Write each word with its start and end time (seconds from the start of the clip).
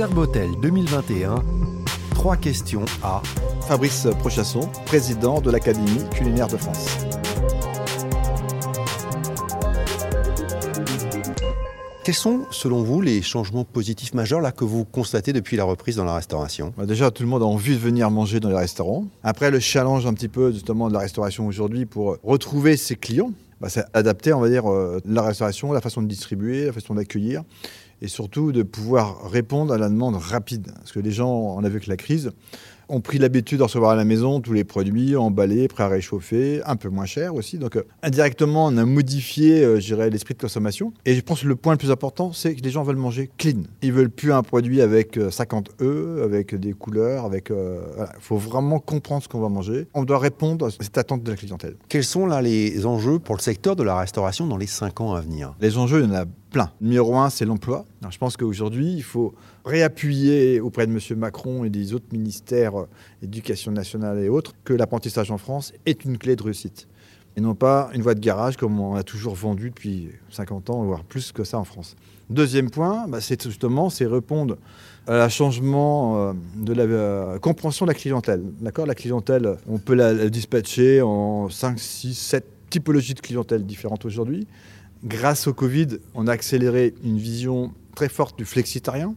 Serbotel 0.00 0.52
2021. 0.62 1.44
Trois 2.14 2.38
questions 2.38 2.86
à 3.02 3.20
Fabrice 3.68 4.08
Prochasson, 4.20 4.62
président 4.86 5.42
de 5.42 5.50
l'Académie 5.50 6.08
culinaire 6.10 6.48
de 6.48 6.56
France. 6.56 6.96
Quels 12.02 12.14
sont, 12.14 12.46
selon 12.50 12.82
vous, 12.82 13.02
les 13.02 13.20
changements 13.20 13.64
positifs 13.64 14.14
majeurs 14.14 14.40
là, 14.40 14.52
que 14.52 14.64
vous 14.64 14.86
constatez 14.86 15.34
depuis 15.34 15.58
la 15.58 15.64
reprise 15.64 15.96
dans 15.96 16.04
la 16.06 16.14
restauration? 16.14 16.72
Bah 16.78 16.86
Déjà, 16.86 17.10
tout 17.10 17.22
le 17.22 17.28
monde 17.28 17.42
a 17.42 17.46
envie 17.46 17.74
de 17.74 17.80
venir 17.80 18.10
manger 18.10 18.40
dans 18.40 18.48
les 18.48 18.56
restaurants. 18.56 19.04
Après, 19.22 19.50
le 19.50 19.60
challenge 19.60 20.06
un 20.06 20.14
petit 20.14 20.28
peu 20.28 20.50
justement 20.50 20.88
de 20.88 20.94
la 20.94 21.00
restauration 21.00 21.46
aujourd'hui 21.46 21.84
pour 21.84 22.16
retrouver 22.22 22.78
ses 22.78 22.96
clients, 22.96 23.32
bah, 23.60 23.68
c'est 23.68 23.84
adapter, 23.92 24.32
on 24.32 24.40
va 24.40 24.48
dire, 24.48 24.66
euh, 24.72 24.98
la 25.04 25.20
restauration, 25.20 25.74
la 25.74 25.82
façon 25.82 26.00
de 26.00 26.06
distribuer, 26.06 26.64
la 26.64 26.72
façon 26.72 26.94
d'accueillir 26.94 27.42
et 28.02 28.08
surtout 28.08 28.52
de 28.52 28.62
pouvoir 28.62 29.30
répondre 29.30 29.72
à 29.72 29.78
la 29.78 29.88
demande 29.88 30.16
rapide. 30.16 30.72
Parce 30.74 30.92
que 30.92 31.00
les 31.00 31.10
gens, 31.10 31.30
on 31.30 31.64
a 31.64 31.68
vu 31.68 31.80
que 31.80 31.88
la 31.88 31.96
crise, 31.96 32.30
ont 32.90 33.00
pris 33.00 33.18
l'habitude 33.18 33.58
de 33.58 33.62
recevoir 33.62 33.92
à 33.92 33.96
la 33.96 34.04
maison 34.04 34.40
tous 34.40 34.52
les 34.52 34.64
produits 34.64 35.16
emballés, 35.16 35.68
prêts 35.68 35.84
à 35.84 35.88
réchauffer, 35.88 36.60
un 36.66 36.76
peu 36.76 36.88
moins 36.88 37.06
chers 37.06 37.34
aussi. 37.34 37.58
Donc 37.58 37.76
euh, 37.76 37.84
indirectement, 38.02 38.66
on 38.66 38.76
a 38.76 38.84
modifié, 38.84 39.62
euh, 39.62 40.08
l'esprit 40.10 40.34
de 40.34 40.40
consommation. 40.40 40.92
Et 41.06 41.14
je 41.14 41.20
pense 41.20 41.42
que 41.42 41.46
le 41.46 41.56
point 41.56 41.72
le 41.72 41.78
plus 41.78 41.90
important, 41.90 42.32
c'est 42.32 42.54
que 42.54 42.62
les 42.62 42.70
gens 42.70 42.82
veulent 42.82 42.96
manger 42.96 43.30
clean. 43.38 43.62
Ils 43.82 43.92
veulent 43.92 44.10
plus 44.10 44.32
un 44.32 44.42
produit 44.42 44.82
avec 44.82 45.18
50 45.30 45.70
euh, 45.80 46.20
E, 46.20 46.24
avec 46.24 46.54
des 46.54 46.72
couleurs, 46.72 47.24
avec. 47.24 47.50
Euh, 47.50 47.80
Il 48.16 48.22
faut 48.22 48.36
vraiment 48.36 48.80
comprendre 48.80 49.22
ce 49.22 49.28
qu'on 49.28 49.40
va 49.40 49.48
manger. 49.48 49.86
On 49.94 50.04
doit 50.04 50.18
répondre 50.18 50.66
à 50.66 50.70
cette 50.70 50.98
attente 50.98 51.22
de 51.22 51.30
la 51.30 51.36
clientèle. 51.36 51.76
Quels 51.88 52.04
sont 52.04 52.26
là 52.26 52.42
les 52.42 52.86
enjeux 52.86 53.18
pour 53.18 53.36
le 53.36 53.40
secteur 53.40 53.76
de 53.76 53.82
la 53.82 53.96
restauration 53.96 54.46
dans 54.46 54.56
les 54.56 54.66
5 54.66 55.00
ans 55.00 55.14
à 55.14 55.20
venir? 55.20 55.54
Les 55.60 55.78
enjeux, 55.78 56.00
il 56.02 56.08
y 56.08 56.12
en 56.12 56.14
a 56.14 56.24
plein. 56.50 56.70
Numéro 56.80 57.16
un, 57.16 57.30
c'est 57.30 57.44
l'emploi. 57.44 57.86
Je 58.10 58.18
pense 58.18 58.36
qu'aujourd'hui, 58.36 58.92
il 58.92 59.02
faut 59.02 59.34
réappuyer 59.64 60.60
auprès 60.60 60.86
de 60.86 60.92
M. 60.92 61.18
Macron 61.18 61.64
et 61.64 61.70
des 61.70 61.94
autres 61.94 62.06
ministères, 62.12 62.80
euh, 62.80 62.88
éducation 63.22 63.72
nationale 63.72 64.18
et 64.18 64.28
autres, 64.28 64.52
que 64.64 64.74
l'apprentissage 64.74 65.30
en 65.30 65.38
France 65.38 65.72
est 65.86 66.04
une 66.04 66.18
clé 66.18 66.36
de 66.36 66.42
réussite. 66.42 66.88
Et 67.36 67.40
non 67.40 67.54
pas 67.54 67.90
une 67.94 68.02
voie 68.02 68.14
de 68.14 68.20
garage 68.20 68.56
comme 68.56 68.80
on 68.80 68.96
a 68.96 69.04
toujours 69.04 69.34
vendu 69.34 69.70
depuis 69.70 70.10
50 70.30 70.70
ans, 70.70 70.82
voire 70.82 71.04
plus 71.04 71.30
que 71.30 71.44
ça 71.44 71.58
en 71.58 71.64
France. 71.64 71.94
Deuxième 72.28 72.70
point, 72.70 73.06
bah, 73.06 73.20
c'est 73.20 73.42
justement 73.44 73.88
c'est 73.88 74.06
répondre 74.06 74.56
à 75.06 75.16
la 75.16 75.28
changement 75.28 76.18
euh, 76.18 76.32
de 76.56 76.72
la 76.72 76.82
euh, 76.82 77.38
compréhension 77.38 77.86
de 77.86 77.90
la 77.90 77.94
clientèle. 77.94 78.42
D'accord? 78.60 78.86
La 78.86 78.94
clientèle, 78.94 79.56
on 79.68 79.78
peut 79.78 79.94
la 79.94 80.28
dispatcher 80.28 81.02
en 81.02 81.48
5, 81.48 81.78
6, 81.78 82.14
7 82.14 82.46
typologies 82.70 83.14
de 83.14 83.20
clientèle 83.20 83.64
différentes 83.64 84.04
aujourd'hui. 84.04 84.46
Grâce 85.04 85.46
au 85.46 85.54
Covid, 85.54 85.98
on 86.14 86.26
a 86.26 86.32
accéléré 86.32 86.94
une 87.02 87.16
vision 87.16 87.72
très 87.94 88.10
forte 88.10 88.36
du 88.36 88.44
flexitarien. 88.44 89.14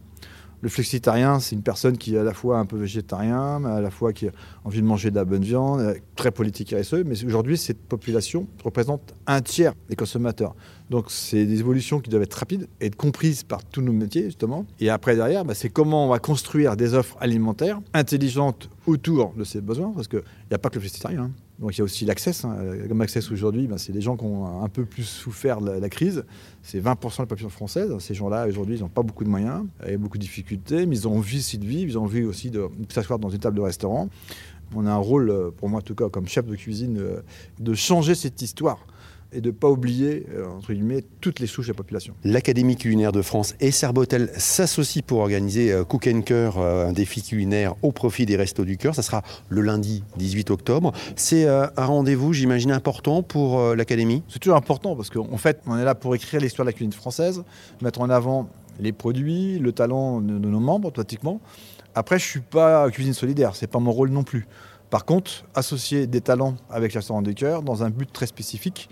Le 0.62 0.70
flexitarien, 0.70 1.40
c'est 1.40 1.54
une 1.54 1.62
personne 1.62 1.98
qui 1.98 2.14
est 2.14 2.18
à 2.18 2.22
la 2.22 2.32
fois 2.32 2.58
un 2.58 2.64
peu 2.64 2.78
végétarien, 2.78 3.58
mais 3.58 3.68
à 3.68 3.82
la 3.82 3.90
fois 3.90 4.14
qui 4.14 4.28
a 4.28 4.30
envie 4.64 4.80
de 4.80 4.86
manger 4.86 5.10
de 5.10 5.16
la 5.16 5.26
bonne 5.26 5.42
viande, 5.42 5.80
euh, 5.80 5.94
très 6.16 6.30
politique 6.30 6.72
et 6.72 6.80
RSE. 6.80 7.04
Mais 7.04 7.22
aujourd'hui, 7.26 7.58
cette 7.58 7.82
population 7.82 8.46
représente 8.64 9.14
un 9.26 9.42
tiers 9.42 9.74
des 9.90 9.94
consommateurs. 9.94 10.54
Donc, 10.88 11.10
c'est 11.10 11.44
des 11.44 11.60
évolutions 11.60 12.00
qui 12.00 12.08
doivent 12.08 12.22
être 12.22 12.32
rapides 12.32 12.66
et 12.80 12.86
être 12.86 12.96
comprises 12.96 13.42
par 13.42 13.62
tous 13.62 13.82
nos 13.82 13.92
métiers, 13.92 14.24
justement. 14.24 14.64
Et 14.80 14.88
après, 14.88 15.16
derrière, 15.16 15.44
bah, 15.44 15.52
c'est 15.52 15.68
comment 15.68 16.06
on 16.06 16.08
va 16.08 16.18
construire 16.18 16.78
des 16.78 16.94
offres 16.94 17.18
alimentaires 17.20 17.82
intelligentes 17.92 18.70
autour 18.86 19.34
de 19.34 19.44
ces 19.44 19.60
besoins, 19.60 19.92
parce 19.94 20.08
qu'il 20.08 20.22
n'y 20.50 20.54
a 20.54 20.58
pas 20.58 20.70
que 20.70 20.76
le 20.76 20.80
flexitarien. 20.80 21.24
Hein. 21.24 21.30
Donc 21.58 21.76
il 21.76 21.78
y 21.78 21.80
a 21.82 21.84
aussi 21.84 22.04
l'Access. 22.04 22.44
Hein. 22.44 22.56
Comme 22.88 23.00
Access 23.00 23.30
aujourd'hui, 23.30 23.66
ben, 23.66 23.78
c'est 23.78 23.92
des 23.92 24.00
gens 24.00 24.16
qui 24.16 24.24
ont 24.24 24.62
un 24.62 24.68
peu 24.68 24.84
plus 24.84 25.04
souffert 25.04 25.60
de 25.60 25.70
la, 25.70 25.88
crise. 25.88 26.24
C'est 26.62 26.80
20% 26.80 26.82
de 26.82 27.22
la 27.22 27.26
population 27.26 27.48
française. 27.48 27.96
Ces 28.00 28.14
gens-là, 28.14 28.46
aujourd'hui, 28.48 28.76
ils 28.76 28.80
n'ont 28.80 28.88
pas 28.88 29.02
beaucoup 29.02 29.24
de 29.24 29.28
moyens, 29.28 29.64
et 29.86 29.96
beaucoup 29.96 30.18
de 30.18 30.22
difficultés, 30.22 30.86
mais 30.86 30.96
ils 30.96 31.08
ont 31.08 31.16
envie 31.16 31.38
aussi 31.38 31.58
de 31.58 31.66
vivre, 31.66 31.90
ils 31.90 31.98
ont 31.98 32.02
envie 32.02 32.24
aussi 32.24 32.50
de, 32.50 32.68
de 32.76 32.92
s'asseoir 32.92 33.18
dans 33.18 33.30
une 33.30 33.38
table 33.38 33.56
de 33.56 33.62
restaurant. 33.62 34.08
On 34.74 34.86
a 34.86 34.90
un 34.90 34.96
rôle, 34.96 35.30
euh, 35.30 35.50
pour 35.50 35.68
moi 35.68 35.78
en 35.78 35.82
tout 35.82 35.94
cas, 35.94 36.08
comme 36.08 36.26
chef 36.26 36.46
de 36.46 36.56
cuisine, 36.56 36.98
euh, 36.98 37.20
de 37.60 37.74
changer 37.74 38.14
cette 38.14 38.42
histoire 38.42 38.78
et 39.34 39.40
de 39.40 39.48
ne 39.48 39.54
pas 39.54 39.68
oublier, 39.68 40.26
euh, 40.34 40.46
entre 40.46 40.72
guillemets, 40.72 41.04
toutes 41.20 41.40
les 41.40 41.46
souches 41.46 41.66
de 41.66 41.72
la 41.72 41.76
population. 41.76 42.14
L'Académie 42.24 42.76
culinaire 42.76 43.12
de 43.12 43.22
France 43.22 43.54
et 43.60 43.70
Serbotel 43.70 44.30
s'associent 44.36 45.02
pour 45.04 45.18
organiser 45.18 45.72
euh, 45.72 45.84
Cook 45.84 46.06
and 46.06 46.22
Cœur, 46.22 46.58
euh, 46.58 46.88
un 46.88 46.92
défi 46.92 47.22
culinaire 47.22 47.74
au 47.82 47.92
profit 47.92 48.26
des 48.26 48.36
Restos 48.36 48.64
du 48.64 48.76
Cœur. 48.76 48.94
Ça 48.94 49.02
sera 49.02 49.22
le 49.48 49.60
lundi 49.60 50.04
18 50.16 50.50
octobre. 50.50 50.92
C'est 51.16 51.46
un 51.46 51.70
rendez-vous, 51.76 52.32
j'imagine, 52.32 52.70
important 52.70 53.22
pour 53.22 53.74
l'Académie? 53.74 54.22
C'est 54.28 54.38
toujours 54.38 54.56
important 54.56 54.94
parce 54.96 55.10
qu'en 55.10 55.36
fait, 55.36 55.60
on 55.66 55.76
est 55.76 55.84
là 55.84 55.94
pour 55.94 56.14
écrire 56.14 56.40
l'histoire 56.40 56.64
de 56.64 56.70
la 56.70 56.72
cuisine 56.72 56.92
française, 56.92 57.42
mettre 57.82 58.00
en 58.00 58.10
avant 58.10 58.48
les 58.78 58.92
produits, 58.92 59.58
le 59.58 59.72
talent 59.72 60.20
de, 60.20 60.32
nos 60.32 60.60
membres, 60.60 60.90
pratiquement. 60.90 61.40
Après, 61.94 62.18
je 62.18 62.24
ne 62.24 62.30
suis 62.30 62.40
pas 62.40 62.88
cuisine 62.90 63.14
solidaire, 63.14 63.56
ce 63.56 63.64
n'est 63.64 63.68
pas 63.68 63.78
mon 63.78 63.92
rôle 63.92 64.10
non 64.10 64.22
plus. 64.22 64.46
Par 64.90 65.04
contre, 65.04 65.44
associer 65.54 66.06
des 66.06 66.20
talents 66.20 66.54
avec 66.70 66.94
le 66.94 66.98
restaurant 66.98 67.22
des 67.22 67.34
cœurs 67.34 67.62
dans 67.62 67.82
un 67.82 67.90
but 67.90 68.12
très 68.12 68.26
spécifique, 68.26 68.88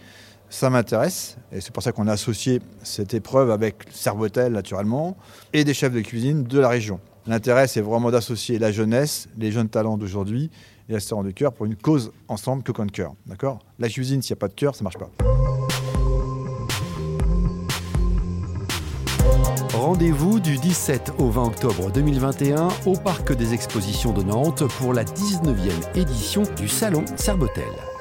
ça 0.52 0.68
m'intéresse. 0.70 1.36
Et 1.50 1.60
c'est 1.60 1.72
pour 1.72 1.82
ça 1.82 1.92
qu'on 1.92 2.06
a 2.06 2.12
associé 2.12 2.60
cette 2.82 3.14
épreuve 3.14 3.50
avec 3.50 3.84
Servotel, 3.90 4.52
naturellement, 4.52 5.16
et 5.52 5.64
des 5.64 5.74
chefs 5.74 5.92
de 5.92 6.00
cuisine 6.00 6.44
de 6.44 6.58
la 6.60 6.68
région. 6.68 7.00
L'intérêt, 7.26 7.66
c'est 7.66 7.80
vraiment 7.80 8.10
d'associer 8.10 8.58
la 8.58 8.70
jeunesse, 8.70 9.28
les 9.38 9.50
jeunes 9.50 9.68
talents 9.68 9.96
d'aujourd'hui, 9.96 10.50
et 10.88 10.92
le 10.92 10.96
restaurant 10.96 11.22
du 11.22 11.32
cœur 11.32 11.52
pour 11.52 11.66
une 11.66 11.76
cause 11.76 12.12
ensemble, 12.28 12.62
que 12.62 12.72
de 12.72 12.90
cœur. 12.90 13.14
D'accord? 13.26 13.60
La 13.78 13.88
cuisine, 13.88 14.20
s'il 14.20 14.34
n'y 14.34 14.38
a 14.38 14.40
pas 14.40 14.48
de 14.48 14.54
cœur, 14.54 14.74
ça 14.74 14.80
ne 14.80 14.84
marche 14.84 14.98
pas. 14.98 15.10
Rendez-vous 19.72 20.38
du 20.38 20.58
17 20.58 21.14
au 21.18 21.30
20 21.30 21.44
octobre 21.44 21.90
2021 21.90 22.68
au 22.86 22.92
Parc 22.92 23.32
des 23.32 23.54
Expositions 23.54 24.12
de 24.12 24.22
Nantes 24.22 24.64
pour 24.78 24.92
la 24.92 25.04
19e 25.04 25.96
édition 25.96 26.42
du 26.56 26.68
Salon 26.68 27.04
Serbotel. 27.16 27.91